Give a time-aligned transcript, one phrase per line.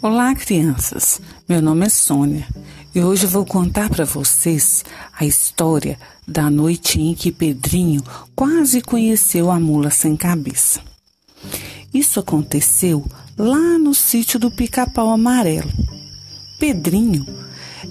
[0.00, 1.20] Olá, crianças.
[1.48, 2.46] Meu nome é Sônia
[2.94, 8.00] e hoje vou contar para vocês a história da noite em que Pedrinho
[8.32, 10.80] quase conheceu a mula sem cabeça.
[11.92, 13.04] Isso aconteceu
[13.36, 15.72] lá no sítio do Pica-Pau Amarelo.
[16.60, 17.26] Pedrinho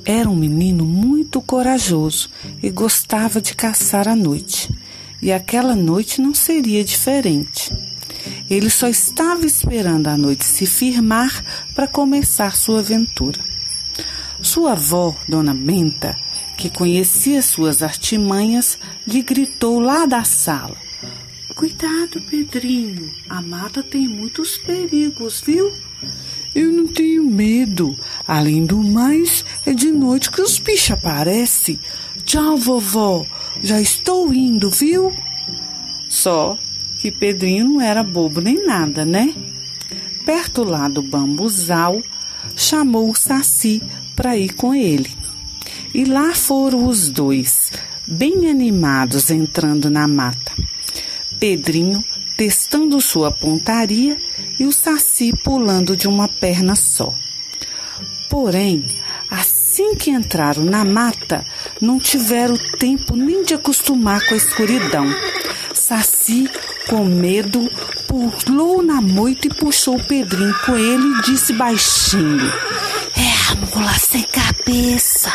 [0.06, 2.30] era um menino muito corajoso
[2.64, 4.74] e gostava de caçar à noite,
[5.22, 7.70] e aquela noite não seria diferente.
[8.50, 11.44] Ele só estava esperando a noite se firmar
[11.76, 13.42] para começar sua aventura.
[14.42, 16.16] Sua avó, Dona Benta,
[16.58, 20.78] que conhecia suas artimanhas, lhe gritou lá da sala:
[21.56, 25.70] Cuidado, Pedrinho, a mata tem muitos perigos, viu?
[26.56, 27.98] Eu não tenho medo.
[28.26, 31.80] Além do mais, é de noite que os bichos aparecem.
[32.24, 33.26] Tchau, vovó.
[33.62, 35.14] Já estou indo, viu?
[36.10, 36.58] Só
[37.00, 39.34] que Pedrinho não era bobo nem nada, né?
[40.26, 42.02] Perto lá do bambuzal,
[42.56, 43.82] chamou o Saci
[44.16, 45.10] para ir com ele.
[45.94, 47.72] E lá foram os dois,
[48.06, 50.52] bem animados, entrando na mata.
[51.40, 52.04] Pedrinho
[52.36, 54.18] testando sua pontaria
[54.60, 57.14] e o Saci pulando de uma perna só.
[58.30, 58.86] Porém,
[59.30, 61.44] assim que entraram na mata,
[61.82, 65.08] não tiveram tempo nem de acostumar com a escuridão.
[65.74, 66.48] Saci
[66.88, 67.70] com medo,
[68.08, 72.52] pulou na moita e puxou o Pedrinho com ele e disse baixinho:
[73.16, 75.32] É a mula sem cabeça.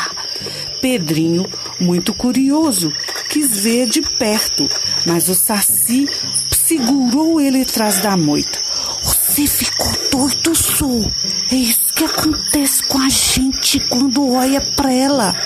[0.80, 1.46] Pedrinho,
[1.78, 2.92] muito curioso,
[3.28, 4.68] quis ver de perto,
[5.06, 6.08] mas o Saci
[6.50, 8.58] segurou ele atrás da moita.
[9.02, 11.10] Você ficou doido, Sul.
[11.50, 15.36] É isso que acontece com a gente quando olha para ela.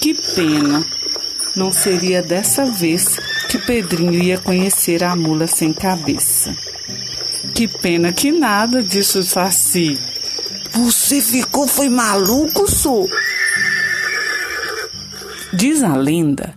[0.00, 0.84] Que pena.
[1.56, 3.16] Não seria dessa vez
[3.54, 6.52] que Pedrinho ia conhecer a mula sem cabeça.
[7.54, 9.96] Que pena que nada, disse o Saci.
[10.72, 13.08] Você ficou foi maluco, sou?
[15.52, 16.56] Diz a lenda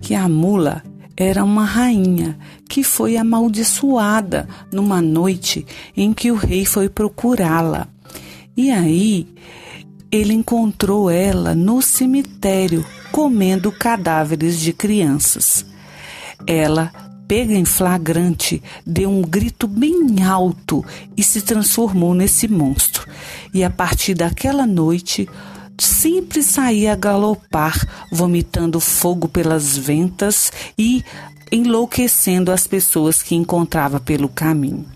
[0.00, 0.84] que a mula
[1.16, 7.88] era uma rainha que foi amaldiçoada numa noite em que o rei foi procurá-la.
[8.56, 9.26] E aí
[10.08, 15.66] ele encontrou ela no cemitério comendo cadáveres de crianças.
[16.46, 16.92] Ela,
[17.26, 20.84] pega em flagrante, deu um grito bem alto
[21.16, 23.06] e se transformou nesse monstro.
[23.52, 25.28] E a partir daquela noite,
[25.78, 31.04] sempre saía a galopar, vomitando fogo pelas ventas e
[31.52, 34.86] enlouquecendo as pessoas que encontrava pelo caminho.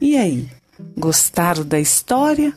[0.00, 0.48] E aí,
[0.96, 2.54] gostaram da história?